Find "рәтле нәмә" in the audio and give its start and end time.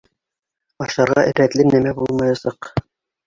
1.39-1.93